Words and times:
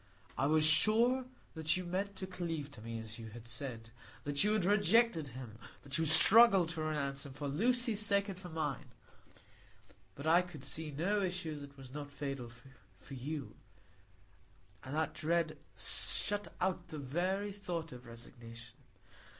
I 0.35 0.47
was 0.47 0.65
sure 0.65 1.25
that 1.53 1.77
you 1.77 1.83
meant 1.85 2.15
to 2.15 2.25
cleave 2.25 2.71
to 2.71 2.81
me, 2.81 2.97
as 2.97 3.19
you 3.19 3.27
had 3.29 3.47
said; 3.47 3.91
that 4.23 4.43
you 4.43 4.53
had 4.53 4.65
rejected 4.65 5.27
him; 5.27 5.59
that 5.83 5.99
you 5.99 6.07
struggled 6.07 6.69
to 6.69 6.81
renounce 6.81 7.23
him, 7.23 7.33
for 7.33 7.47
Lucy's 7.47 8.03
sake 8.03 8.27
and 8.27 8.39
for 8.39 8.49
mine. 8.49 8.87
But 10.15 10.25
I 10.25 10.41
could 10.41 10.63
see 10.63 10.89
no 10.89 11.21
issue 11.21 11.55
that 11.59 11.77
was 11.77 11.93
not 11.93 12.09
fatal 12.11 12.51
for 12.97 13.13
you; 13.13 13.53
and 14.83 14.95
that 14.95 15.13
dread 15.13 15.59
shut 15.77 16.47
out 16.59 16.87
the 16.87 16.97
very 16.97 17.51
thought 17.51 17.91
of 17.91 18.07
resignation. 18.07 18.79